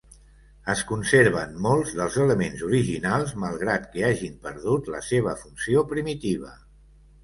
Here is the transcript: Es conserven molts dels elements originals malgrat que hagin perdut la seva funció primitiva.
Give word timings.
Es 0.73 0.79
conserven 0.91 1.53
molts 1.65 1.91
dels 1.99 2.17
elements 2.25 2.65
originals 2.69 3.37
malgrat 3.47 3.89
que 3.95 4.09
hagin 4.11 4.43
perdut 4.49 4.93
la 4.99 5.07
seva 5.15 5.39
funció 5.47 5.89
primitiva. 5.97 6.57